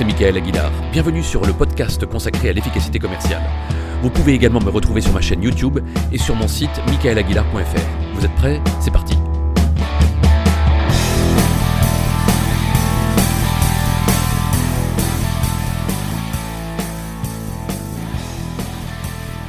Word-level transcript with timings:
c'est 0.00 0.06
Michael 0.06 0.38
Aguilar. 0.38 0.72
Bienvenue 0.92 1.22
sur 1.22 1.44
le 1.44 1.52
podcast 1.52 2.06
consacré 2.06 2.48
à 2.48 2.52
l'efficacité 2.54 2.98
commerciale. 2.98 3.42
Vous 4.00 4.08
pouvez 4.08 4.32
également 4.32 4.60
me 4.60 4.70
retrouver 4.70 5.02
sur 5.02 5.12
ma 5.12 5.20
chaîne 5.20 5.42
YouTube 5.42 5.78
et 6.10 6.16
sur 6.16 6.34
mon 6.34 6.48
site 6.48 6.70
michaelaguilar.fr. 6.86 8.14
Vous 8.14 8.24
êtes 8.24 8.34
prêts? 8.36 8.62
C'est 8.80 8.90
parti 8.90 9.14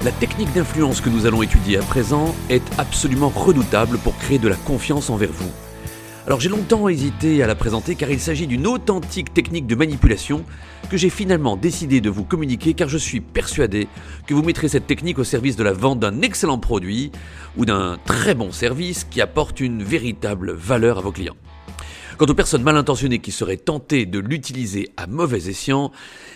La 0.04 0.11
technique 0.11 0.52
d'influence 0.52 0.99
que 0.99 1.09
nous 1.09 1.25
allons 1.25 1.43
étudier 1.43 1.77
à 1.77 1.81
présent 1.81 2.36
est 2.49 2.77
absolument 2.77 3.29
redoutable 3.33 3.97
pour 3.99 4.18
créer 4.18 4.38
de 4.38 4.49
la 4.49 4.57
confiance 4.57 5.09
envers 5.09 5.31
vous. 5.31 5.70
Alors 6.27 6.39
j'ai 6.39 6.49
longtemps 6.49 6.88
hésité 6.88 7.41
à 7.41 7.48
la 7.48 7.55
présenter 7.55 7.95
car 7.95 8.11
il 8.11 8.20
s'agit 8.20 8.45
d'une 8.45 8.67
authentique 8.67 9.34
technique 9.34 9.66
de 9.66 9.73
manipulation 9.73 10.45
que 10.91 10.95
j'ai 10.95 11.09
finalement 11.09 11.57
décidé 11.57 11.99
de 11.99 12.11
vous 12.11 12.23
communiquer 12.23 12.75
car 12.75 12.88
je 12.89 12.99
suis 12.99 13.21
persuadé 13.21 13.88
que 14.27 14.35
vous 14.35 14.44
mettrez 14.44 14.67
cette 14.67 14.85
technique 14.85 15.17
au 15.17 15.23
service 15.23 15.55
de 15.55 15.63
la 15.63 15.73
vente 15.73 15.99
d'un 15.99 16.21
excellent 16.21 16.59
produit 16.59 17.11
ou 17.57 17.66
d'un 17.66 17.97
très 18.05 18.35
bon 18.35 18.52
service 18.52 19.03
qui 19.03 19.20
apporte 19.20 19.61
une 19.61 19.81
véritable 19.81 20.52
valeur 20.52 20.99
à 20.99 21.02
vos 21.02 21.11
clients. 21.11 21.38
Quant 22.20 22.27
aux 22.27 22.35
personnes 22.35 22.61
mal 22.61 22.77
intentionnées 22.77 23.17
qui 23.17 23.31
seraient 23.31 23.58
tentées 23.58 24.05
de 24.05 24.19
l'utiliser 24.19 24.89
à 24.97 25.08
mauvais 25.08 25.49
escient, 25.49 25.91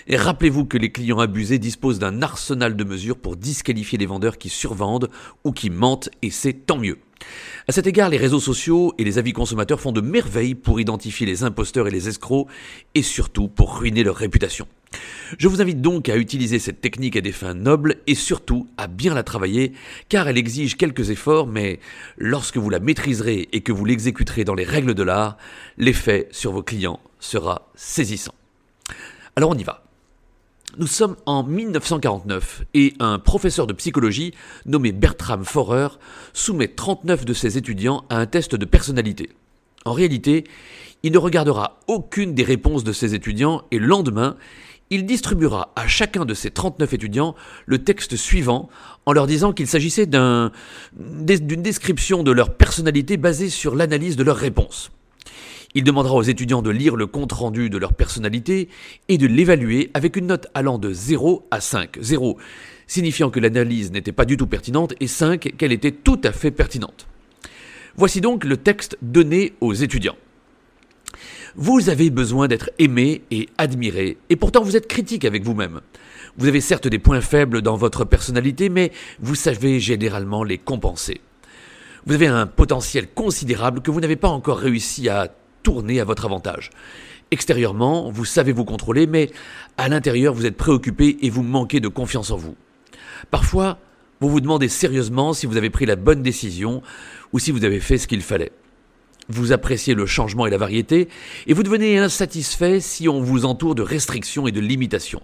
rappelez-vous 0.09 0.65
que 0.65 0.79
les 0.79 0.91
clients 0.91 1.19
abusés 1.19 1.59
disposent 1.59 1.99
d'un 1.99 2.23
arsenal 2.23 2.75
de 2.75 2.83
mesures 2.83 3.17
pour 3.17 3.35
disqualifier 3.35 3.99
les 3.99 4.07
vendeurs 4.07 4.39
qui 4.39 4.49
survendent 4.49 5.11
ou 5.43 5.51
qui 5.51 5.69
mentent 5.69 6.09
et 6.23 6.31
c'est 6.31 6.53
tant 6.53 6.79
mieux. 6.79 6.97
À 7.67 7.71
cet 7.71 7.87
égard, 7.87 8.09
les 8.09 8.17
réseaux 8.17 8.39
sociaux 8.39 8.93
et 8.97 9.03
les 9.03 9.17
avis 9.17 9.33
consommateurs 9.33 9.79
font 9.79 9.91
de 9.91 10.01
merveilles 10.01 10.55
pour 10.55 10.79
identifier 10.79 11.25
les 11.25 11.43
imposteurs 11.43 11.87
et 11.87 11.91
les 11.91 12.07
escrocs 12.07 12.47
et 12.93 13.01
surtout 13.01 13.47
pour 13.47 13.79
ruiner 13.79 14.03
leur 14.03 14.15
réputation. 14.15 14.67
Je 15.37 15.47
vous 15.47 15.61
invite 15.61 15.81
donc 15.81 16.07
à 16.07 16.15
utiliser 16.15 16.59
cette 16.59 16.79
technique 16.79 17.17
à 17.17 17.21
des 17.21 17.31
fins 17.31 17.53
nobles 17.53 17.97
et 18.07 18.15
surtout 18.15 18.67
à 18.77 18.87
bien 18.87 19.13
la 19.13 19.23
travailler 19.23 19.73
car 20.09 20.27
elle 20.27 20.37
exige 20.37 20.77
quelques 20.77 21.09
efforts 21.09 21.47
mais 21.47 21.79
lorsque 22.17 22.57
vous 22.57 22.69
la 22.69 22.79
maîtriserez 22.79 23.49
et 23.51 23.61
que 23.61 23.71
vous 23.71 23.85
l'exécuterez 23.85 24.43
dans 24.43 24.55
les 24.55 24.63
règles 24.63 24.93
de 24.93 25.03
l'art, 25.03 25.37
l'effet 25.77 26.27
sur 26.31 26.51
vos 26.51 26.63
clients 26.63 26.99
sera 27.19 27.71
saisissant. 27.75 28.35
Alors 29.35 29.49
on 29.49 29.57
y 29.57 29.63
va. 29.63 29.84
Nous 30.77 30.87
sommes 30.87 31.15
en 31.25 31.43
1949 31.43 32.63
et 32.73 32.95
un 32.99 33.17
professeur 33.17 33.65
de 33.65 33.71
psychologie 33.71 34.33
nommé 34.65 34.91
Bertram 34.91 35.45
Forer 35.45 35.87
soumet 36.33 36.67
39 36.67 37.23
de 37.23 37.33
ses 37.33 37.57
étudiants 37.57 38.03
à 38.09 38.17
un 38.17 38.25
test 38.25 38.55
de 38.55 38.65
personnalité. 38.65 39.29
En 39.85 39.93
réalité, 39.93 40.43
il 41.03 41.13
ne 41.13 41.17
regardera 41.17 41.79
aucune 41.87 42.33
des 42.33 42.43
réponses 42.43 42.83
de 42.83 42.91
ses 42.91 43.15
étudiants 43.15 43.63
et 43.71 43.79
le 43.79 43.87
lendemain, 43.87 44.35
il 44.89 45.05
distribuera 45.05 45.71
à 45.77 45.87
chacun 45.87 46.25
de 46.25 46.33
ses 46.33 46.51
39 46.51 46.93
étudiants 46.93 47.35
le 47.65 47.83
texte 47.83 48.17
suivant 48.17 48.67
en 49.05 49.13
leur 49.13 49.27
disant 49.27 49.53
qu'il 49.53 49.67
s'agissait 49.67 50.07
d'une 50.07 50.51
description 51.61 52.21
de 52.23 52.31
leur 52.31 52.53
personnalité 52.57 53.15
basée 53.15 53.49
sur 53.49 53.75
l'analyse 53.75 54.17
de 54.17 54.23
leurs 54.23 54.35
réponses. 54.35 54.91
Il 55.75 55.83
demandera 55.83 56.15
aux 56.15 56.23
étudiants 56.23 56.61
de 56.61 56.69
lire 56.69 56.95
le 56.95 57.05
compte-rendu 57.05 57.69
de 57.69 57.77
leur 57.77 57.93
personnalité 57.93 58.69
et 59.09 59.17
de 59.17 59.27
l'évaluer 59.27 59.91
avec 59.93 60.15
une 60.15 60.27
note 60.27 60.47
allant 60.53 60.77
de 60.77 60.93
0 60.93 61.45
à 61.51 61.59
5. 61.59 61.97
0 61.99 62.37
signifiant 62.87 63.29
que 63.29 63.41
l'analyse 63.41 63.91
n'était 63.91 64.13
pas 64.13 64.25
du 64.25 64.37
tout 64.37 64.47
pertinente 64.47 64.93
et 65.01 65.07
5 65.07 65.53
qu'elle 65.57 65.73
était 65.73 65.91
tout 65.91 66.19
à 66.23 66.31
fait 66.31 66.51
pertinente. 66.51 67.07
Voici 67.97 68.21
donc 68.21 68.45
le 68.45 68.55
texte 68.55 68.97
donné 69.01 69.53
aux 69.59 69.73
étudiants. 69.73 70.15
Vous 71.57 71.89
avez 71.89 72.09
besoin 72.09 72.47
d'être 72.47 72.69
aimé 72.79 73.21
et 73.31 73.47
admiré, 73.57 74.17
et 74.29 74.35
pourtant 74.35 74.61
vous 74.61 74.75
êtes 74.75 74.87
critique 74.87 75.23
avec 75.23 75.43
vous-même. 75.43 75.81
Vous 76.37 76.47
avez 76.47 76.59
certes 76.59 76.87
des 76.87 76.99
points 76.99 77.21
faibles 77.21 77.61
dans 77.61 77.77
votre 77.77 78.03
personnalité, 78.03 78.67
mais 78.69 78.91
vous 79.19 79.35
savez 79.35 79.79
généralement 79.79 80.43
les 80.43 80.57
compenser. 80.57 81.21
Vous 82.05 82.13
avez 82.13 82.27
un 82.27 82.45
potentiel 82.45 83.07
considérable 83.07 83.81
que 83.81 83.91
vous 83.91 84.01
n'avez 84.01 84.17
pas 84.17 84.27
encore 84.27 84.59
réussi 84.59 85.07
à 85.07 85.33
tourner 85.65 85.99
à 85.99 86.05
votre 86.05 86.25
avantage. 86.25 86.69
Extérieurement, 87.31 88.11
vous 88.11 88.23
savez 88.23 88.51
vous 88.51 88.65
contrôler, 88.65 89.07
mais 89.07 89.31
à 89.77 89.89
l'intérieur, 89.89 90.35
vous 90.35 90.45
êtes 90.45 90.55
préoccupé 90.55 91.17
et 91.23 91.31
vous 91.31 91.41
manquez 91.41 91.79
de 91.79 91.87
confiance 91.87 92.29
en 92.29 92.37
vous. 92.37 92.55
Parfois, 93.31 93.79
vous 94.21 94.29
vous 94.29 94.41
demandez 94.41 94.69
sérieusement 94.69 95.33
si 95.33 95.47
vous 95.47 95.57
avez 95.57 95.71
pris 95.71 95.87
la 95.87 95.95
bonne 95.95 96.21
décision 96.21 96.83
ou 97.33 97.39
si 97.39 97.51
vous 97.51 97.65
avez 97.65 97.79
fait 97.79 97.97
ce 97.97 98.07
qu'il 98.07 98.21
fallait. 98.21 98.51
Vous 99.27 99.51
appréciez 99.51 99.95
le 99.95 100.05
changement 100.05 100.45
et 100.45 100.51
la 100.51 100.59
variété, 100.59 101.09
et 101.47 101.53
vous 101.53 101.63
devenez 101.63 101.97
insatisfait 101.97 102.79
si 102.79 103.09
on 103.09 103.19
vous 103.19 103.45
entoure 103.45 103.73
de 103.73 103.81
restrictions 103.81 104.45
et 104.45 104.51
de 104.51 104.59
limitations. 104.59 105.23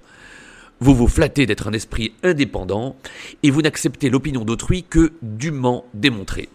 Vous 0.80 0.96
vous 0.96 1.08
flattez 1.08 1.46
d'être 1.46 1.68
un 1.68 1.74
esprit 1.74 2.14
indépendant, 2.24 2.96
et 3.44 3.52
vous 3.52 3.62
n'acceptez 3.62 4.10
l'opinion 4.10 4.44
d'autrui 4.44 4.82
que 4.90 5.14
dûment 5.22 5.86
démontrée. 5.94 6.50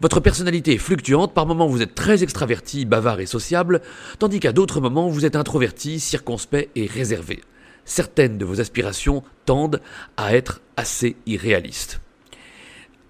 Votre 0.00 0.20
personnalité 0.20 0.72
est 0.72 0.78
fluctuante, 0.78 1.34
par 1.34 1.44
moments 1.44 1.66
vous 1.66 1.82
êtes 1.82 1.94
très 1.94 2.22
extraverti, 2.22 2.86
bavard 2.86 3.20
et 3.20 3.26
sociable, 3.26 3.82
tandis 4.18 4.40
qu'à 4.40 4.52
d'autres 4.52 4.80
moments 4.80 5.08
vous 5.08 5.26
êtes 5.26 5.36
introverti, 5.36 6.00
circonspect 6.00 6.70
et 6.74 6.86
réservé. 6.86 7.42
Certaines 7.84 8.38
de 8.38 8.46
vos 8.46 8.62
aspirations 8.62 9.22
tendent 9.44 9.82
à 10.16 10.34
être 10.34 10.62
assez 10.78 11.16
irréalistes. 11.26 12.00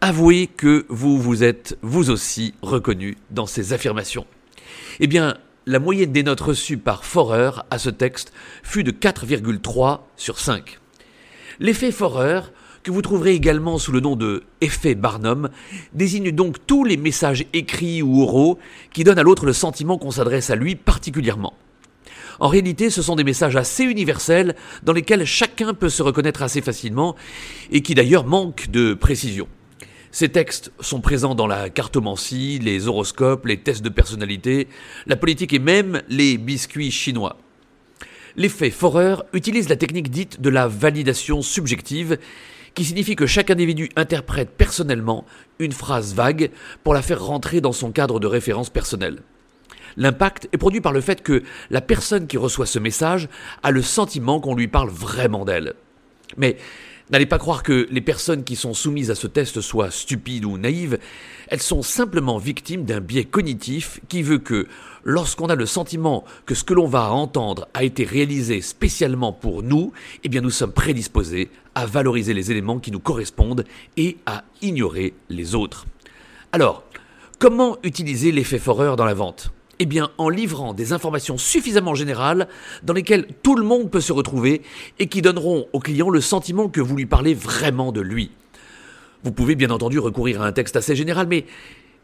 Avouez 0.00 0.48
que 0.48 0.86
vous 0.88 1.20
vous 1.20 1.44
êtes 1.44 1.78
vous 1.82 2.10
aussi 2.10 2.54
reconnu 2.60 3.18
dans 3.30 3.46
ces 3.46 3.72
affirmations. 3.72 4.26
Eh 4.98 5.06
bien, 5.06 5.36
la 5.66 5.78
moyenne 5.78 6.10
des 6.10 6.24
notes 6.24 6.40
reçues 6.40 6.78
par 6.78 7.04
Forer 7.04 7.50
à 7.70 7.78
ce 7.78 7.90
texte 7.90 8.32
fut 8.64 8.82
de 8.82 8.90
4,3 8.90 10.00
sur 10.16 10.40
5. 10.40 10.80
L'effet 11.60 11.92
Forer 11.92 12.40
que 12.82 12.90
vous 12.90 13.02
trouverez 13.02 13.34
également 13.34 13.78
sous 13.78 13.92
le 13.92 14.00
nom 14.00 14.16
de 14.16 14.42
effet 14.60 14.94
Barnum, 14.94 15.50
désigne 15.92 16.30
donc 16.30 16.56
tous 16.66 16.84
les 16.84 16.96
messages 16.96 17.44
écrits 17.52 18.02
ou 18.02 18.22
oraux 18.22 18.58
qui 18.92 19.04
donnent 19.04 19.18
à 19.18 19.22
l'autre 19.22 19.46
le 19.46 19.52
sentiment 19.52 19.98
qu'on 19.98 20.10
s'adresse 20.10 20.50
à 20.50 20.56
lui 20.56 20.76
particulièrement. 20.76 21.54
En 22.38 22.48
réalité, 22.48 22.88
ce 22.88 23.02
sont 23.02 23.16
des 23.16 23.24
messages 23.24 23.56
assez 23.56 23.84
universels 23.84 24.56
dans 24.82 24.94
lesquels 24.94 25.26
chacun 25.26 25.74
peut 25.74 25.90
se 25.90 26.02
reconnaître 26.02 26.42
assez 26.42 26.62
facilement 26.62 27.14
et 27.70 27.82
qui 27.82 27.94
d'ailleurs 27.94 28.24
manquent 28.24 28.70
de 28.70 28.94
précision. 28.94 29.46
Ces 30.10 30.30
textes 30.30 30.72
sont 30.80 31.00
présents 31.00 31.34
dans 31.34 31.46
la 31.46 31.68
cartomancie, 31.68 32.58
les 32.58 32.88
horoscopes, 32.88 33.46
les 33.46 33.58
tests 33.58 33.82
de 33.82 33.90
personnalité, 33.90 34.68
la 35.06 35.16
politique 35.16 35.52
et 35.52 35.58
même 35.58 36.02
les 36.08 36.38
biscuits 36.38 36.90
chinois. 36.90 37.36
L'effet 38.36 38.70
Forer 38.70 39.16
utilise 39.32 39.68
la 39.68 39.76
technique 39.76 40.10
dite 40.10 40.40
de 40.40 40.50
la 40.50 40.66
validation 40.66 41.42
subjective 41.42 42.18
qui 42.74 42.84
signifie 42.84 43.16
que 43.16 43.26
chaque 43.26 43.50
individu 43.50 43.88
interprète 43.96 44.50
personnellement 44.50 45.24
une 45.58 45.72
phrase 45.72 46.14
vague 46.14 46.50
pour 46.84 46.94
la 46.94 47.02
faire 47.02 47.22
rentrer 47.22 47.60
dans 47.60 47.72
son 47.72 47.92
cadre 47.92 48.20
de 48.20 48.26
référence 48.26 48.70
personnelle. 48.70 49.22
L'impact 49.96 50.48
est 50.52 50.58
produit 50.58 50.80
par 50.80 50.92
le 50.92 51.00
fait 51.00 51.22
que 51.22 51.42
la 51.70 51.80
personne 51.80 52.26
qui 52.26 52.36
reçoit 52.36 52.66
ce 52.66 52.78
message 52.78 53.28
a 53.62 53.70
le 53.70 53.82
sentiment 53.82 54.40
qu'on 54.40 54.54
lui 54.54 54.68
parle 54.68 54.90
vraiment 54.90 55.44
d'elle. 55.44 55.74
Mais 56.36 56.56
n'allez 57.10 57.26
pas 57.26 57.38
croire 57.38 57.62
que 57.62 57.86
les 57.90 58.00
personnes 58.00 58.44
qui 58.44 58.56
sont 58.56 58.74
soumises 58.74 59.10
à 59.10 59.14
ce 59.14 59.26
test 59.26 59.60
soient 59.60 59.90
stupides 59.90 60.44
ou 60.44 60.58
naïves, 60.58 60.98
elles 61.48 61.62
sont 61.62 61.82
simplement 61.82 62.38
victimes 62.38 62.84
d'un 62.84 63.00
biais 63.00 63.24
cognitif 63.24 64.00
qui 64.08 64.22
veut 64.22 64.38
que, 64.38 64.66
lorsqu'on 65.04 65.48
a 65.48 65.54
le 65.54 65.66
sentiment 65.66 66.24
que 66.46 66.54
ce 66.54 66.64
que 66.64 66.74
l'on 66.74 66.86
va 66.86 67.10
entendre 67.10 67.68
a 67.74 67.84
été 67.84 68.04
réalisé 68.04 68.60
spécialement 68.60 69.32
pour 69.32 69.62
nous, 69.62 69.92
eh 70.24 70.40
nous 70.40 70.50
sommes 70.50 70.72
prédisposés 70.72 71.50
à 71.74 71.86
valoriser 71.86 72.34
les 72.34 72.50
éléments 72.50 72.78
qui 72.78 72.90
nous 72.90 73.00
correspondent 73.00 73.64
et 73.96 74.16
à 74.26 74.44
ignorer 74.62 75.14
les 75.28 75.54
autres. 75.54 75.86
Alors, 76.52 76.84
comment 77.38 77.76
utiliser 77.82 78.32
l'effet 78.32 78.58
foreur 78.58 78.96
dans 78.96 79.04
la 79.04 79.14
vente? 79.14 79.52
Eh 79.82 79.86
bien, 79.86 80.10
en 80.18 80.28
livrant 80.28 80.74
des 80.74 80.92
informations 80.92 81.38
suffisamment 81.38 81.94
générales 81.94 82.48
dans 82.82 82.92
lesquelles 82.92 83.26
tout 83.42 83.56
le 83.56 83.64
monde 83.64 83.90
peut 83.90 84.02
se 84.02 84.12
retrouver 84.12 84.60
et 84.98 85.06
qui 85.06 85.22
donneront 85.22 85.66
au 85.72 85.80
client 85.80 86.10
le 86.10 86.20
sentiment 86.20 86.68
que 86.68 86.82
vous 86.82 86.94
lui 86.94 87.06
parlez 87.06 87.32
vraiment 87.32 87.90
de 87.90 88.02
lui. 88.02 88.30
Vous 89.24 89.32
pouvez 89.32 89.54
bien 89.54 89.70
entendu 89.70 89.98
recourir 89.98 90.42
à 90.42 90.46
un 90.46 90.52
texte 90.52 90.76
assez 90.76 90.94
général, 90.94 91.28
mais 91.28 91.46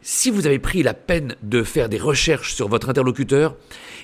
si 0.01 0.31
vous 0.31 0.47
avez 0.47 0.59
pris 0.59 0.83
la 0.83 0.95
peine 0.95 1.37
de 1.43 1.63
faire 1.63 1.91
des 1.91 1.99
recherches 1.99 2.55
sur 2.55 2.67
votre 2.69 2.89
interlocuteur, 2.89 3.57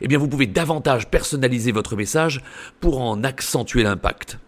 eh 0.02 0.16
vous 0.16 0.28
pouvez 0.28 0.46
davantage 0.46 1.08
personnaliser 1.08 1.72
votre 1.72 1.96
message 1.96 2.42
pour 2.78 3.00
en 3.00 3.24
accentuer 3.24 3.84
l'impact. 3.84 4.38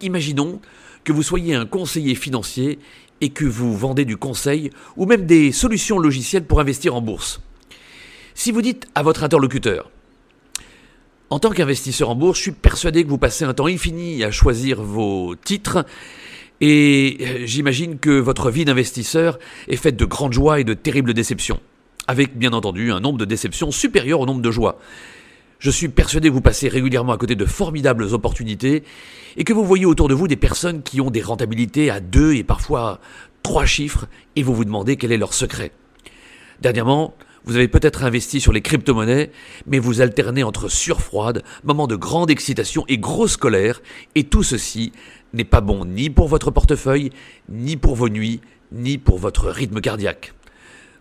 Imaginons 0.00 0.60
que 1.02 1.12
vous 1.12 1.24
soyez 1.24 1.56
un 1.56 1.66
conseiller 1.66 2.14
financier 2.14 2.78
et 3.20 3.30
que 3.30 3.44
vous 3.44 3.76
vendez 3.76 4.04
du 4.04 4.16
conseil 4.16 4.70
ou 4.96 5.06
même 5.06 5.26
des 5.26 5.50
solutions 5.50 5.98
logicielles 5.98 6.44
pour 6.44 6.60
investir 6.60 6.94
en 6.94 7.00
bourse. 7.00 7.40
Si 8.34 8.52
vous 8.52 8.62
dites 8.62 8.86
à 8.94 9.02
votre 9.02 9.24
interlocuteur, 9.24 9.90
en 11.30 11.38
tant 11.38 11.50
qu'investisseur 11.50 12.10
en 12.10 12.14
bourse, 12.14 12.38
je 12.38 12.42
suis 12.42 12.52
persuadé 12.52 13.04
que 13.04 13.08
vous 13.08 13.18
passez 13.18 13.44
un 13.44 13.54
temps 13.54 13.66
infini 13.66 14.24
à 14.24 14.30
choisir 14.30 14.82
vos 14.82 15.36
titres 15.36 15.84
et 16.60 17.18
euh, 17.20 17.46
j'imagine 17.46 17.98
que 17.98 18.10
votre 18.10 18.50
vie 18.50 18.64
d'investisseur 18.64 19.38
est 19.68 19.76
faite 19.76 19.96
de 19.96 20.04
grandes 20.04 20.32
joies 20.32 20.60
et 20.60 20.64
de 20.64 20.74
terribles 20.74 21.14
déceptions, 21.14 21.60
avec 22.06 22.36
bien 22.36 22.52
entendu 22.52 22.92
un 22.92 23.00
nombre 23.00 23.18
de 23.18 23.24
déceptions 23.24 23.70
supérieur 23.70 24.20
au 24.20 24.26
nombre 24.26 24.42
de 24.42 24.50
joies. 24.50 24.78
Je 25.58 25.70
suis 25.70 25.88
persuadé 25.88 26.28
que 26.28 26.34
vous 26.34 26.40
passez 26.40 26.68
régulièrement 26.68 27.12
à 27.12 27.18
côté 27.18 27.34
de 27.34 27.44
formidables 27.44 28.04
opportunités 28.14 28.82
et 29.36 29.44
que 29.44 29.52
vous 29.52 29.64
voyez 29.64 29.86
autour 29.86 30.08
de 30.08 30.14
vous 30.14 30.26
des 30.26 30.36
personnes 30.36 30.82
qui 30.82 31.00
ont 31.00 31.10
des 31.10 31.22
rentabilités 31.22 31.90
à 31.90 32.00
deux 32.00 32.34
et 32.34 32.44
parfois 32.44 33.00
trois 33.42 33.66
chiffres 33.66 34.06
et 34.36 34.42
vous 34.42 34.54
vous 34.54 34.64
demandez 34.64 34.96
quel 34.96 35.12
est 35.12 35.18
leur 35.18 35.34
secret. 35.34 35.72
Dernièrement, 36.60 37.14
vous 37.44 37.56
avez 37.56 37.68
peut-être 37.68 38.04
investi 38.04 38.40
sur 38.40 38.52
les 38.52 38.60
crypto-monnaies, 38.60 39.30
mais 39.66 39.78
vous 39.78 40.00
alternez 40.00 40.42
entre 40.42 40.68
surfroide, 40.68 41.42
moments 41.64 41.86
de 41.86 41.96
grande 41.96 42.30
excitation 42.30 42.84
et 42.88 42.98
grosse 42.98 43.36
colère, 43.36 43.80
et 44.14 44.24
tout 44.24 44.42
ceci 44.42 44.92
n'est 45.32 45.44
pas 45.44 45.60
bon 45.60 45.84
ni 45.84 46.10
pour 46.10 46.28
votre 46.28 46.50
portefeuille, 46.50 47.10
ni 47.48 47.76
pour 47.76 47.96
vos 47.96 48.08
nuits, 48.08 48.40
ni 48.72 48.98
pour 48.98 49.18
votre 49.18 49.48
rythme 49.48 49.80
cardiaque. 49.80 50.34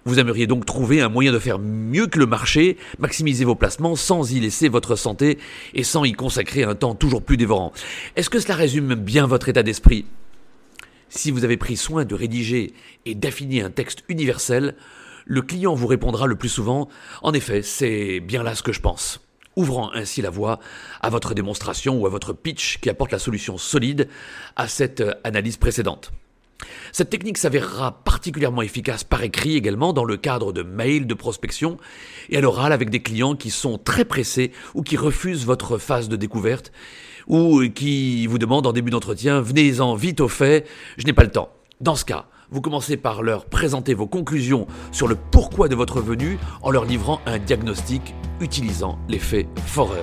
Vous 0.06 0.18
aimeriez 0.18 0.47
donc 0.47 0.65
trouver 0.65 1.01
un 1.01 1.09
moyen 1.09 1.33
de 1.33 1.39
faire 1.39 1.59
mieux 1.59 2.07
que 2.07 2.19
le 2.19 2.25
marché, 2.25 2.77
maximiser 3.00 3.44
vos 3.44 3.56
placements 3.56 3.97
sans 3.97 4.31
y 4.31 4.39
laisser 4.39 4.69
votre 4.69 4.95
santé 4.95 5.38
et 5.74 5.83
sans 5.83 6.06
y 6.06 6.13
consacrer 6.13 6.63
un 6.63 6.74
temps 6.74 6.95
toujours 6.95 7.21
plus 7.21 7.38
dévorant. 7.38 7.74
Est-ce 8.15 8.30
que 8.30 8.39
cela 8.39 8.56
résume 8.56 8.95
bien 8.95 9.27
votre 9.27 9.50
état 9.50 9.62
d'esprit? 9.62 10.06
Si 11.09 11.31
vous 11.31 11.44
avez 11.44 11.57
pris 11.57 11.75
soin 11.75 12.06
de 12.06 12.15
rédiger 12.15 12.74
et 13.06 13.13
d'affiner 13.13 13.62
un 13.62 13.71
texte 13.71 14.03
universel, 14.07 14.75
le 15.30 15.44
client 15.44 15.76
vous 15.76 15.88
répondra 15.88 16.26
le 16.26 16.36
plus 16.36 16.50
souvent 16.50 16.90
En 17.22 17.34
effet, 17.34 17.62
c'est 17.62 18.20
bien 18.20 18.44
là 18.44 18.56
ce 18.56 18.64
que 18.64 18.74
je 18.74 18.81
pense 18.81 19.22
ouvrant 19.56 19.92
ainsi 19.94 20.22
la 20.22 20.30
voie 20.30 20.60
à 21.02 21.10
votre 21.10 21.34
démonstration 21.34 22.00
ou 22.00 22.06
à 22.06 22.10
votre 22.10 22.31
pitch 22.31 22.78
qui 22.80 22.90
apporte 22.90 23.12
la 23.12 23.20
solution 23.20 23.58
solide 23.58 24.08
à 24.56 24.70
cette 24.70 25.04
analyse 25.26 25.58
précédente. 25.58 26.14
Cette 26.94 27.10
technique 27.10 27.38
s'avérera 27.38 28.04
particulièrement 28.04 28.62
efficace 28.62 29.04
par 29.04 29.22
écrit 29.22 29.58
également 29.58 29.92
dans 29.92 30.06
le 30.06 30.16
cadre 30.16 30.54
de 30.54 30.64
mails 30.64 31.08
de 31.08 31.14
prospection 31.14 31.78
et 32.30 32.38
à 32.38 32.42
l'oral 32.42 32.72
avec 32.72 32.90
des 32.90 33.02
clients 33.02 33.36
qui 33.36 33.50
sont 33.50 33.78
très 33.78 34.06
pressés 34.06 34.54
ou 34.75 34.82
qui 34.82 34.96
refusent 34.96 35.46
votre 35.46 35.78
phase 35.78 36.08
de 36.08 36.16
découverte 36.16 36.72
ou 37.28 37.62
qui 37.74 38.28
vous 38.28 38.38
demandent 38.38 38.68
en 38.68 38.74
début 38.74 38.92
d'entretien 38.92 39.42
venez-en 39.42 39.96
vite 39.96 40.22
au 40.22 40.30
fait, 40.30 40.66
je 40.98 41.06
n'ai 41.06 41.14
pas 41.14 41.24
le 41.24 41.32
temps. 41.32 41.50
Dans 41.82 41.96
ce 41.96 42.06
cas, 42.06 42.28
vous 42.51 42.62
commencez 42.62 42.98
par 42.98 43.22
leur 43.22 43.46
présenter 43.46 43.94
vos 43.94 44.07
conclusions 44.07 44.68
sur 44.92 45.07
le 45.07 45.16
pourquoi 45.16 45.68
de 45.68 45.75
votre 45.75 46.01
venue 46.01 46.38
en 46.62 46.72
leur 46.72 46.86
livrant 46.86 47.22
un 47.25 47.38
diagnostic 47.38 48.13
utilisant 48.42 48.98
l'effet 49.07 49.48
Forer. 49.66 50.01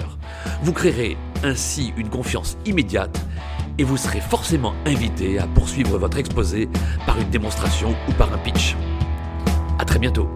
Vous 0.63 0.73
créerez 0.73 1.17
ainsi 1.43 1.93
une 1.97 2.09
confiance 2.09 2.57
immédiate 2.67 3.19
et 3.79 3.85
vous 3.85 3.97
serez 3.97 4.21
forcément 4.21 4.75
invité 4.87 5.39
à 5.39 5.47
poursuivre 5.47 5.99
votre 5.99 6.19
exposé 6.19 6.69
par 7.05 7.19
une 7.19 7.31
démonstration 7.31 7.95
ou 8.09 8.13
par 8.13 8.33
un 8.33 8.39
pitch. 8.39 8.77
A 9.79 9.85
très 9.85 9.99
bientôt 9.99 10.29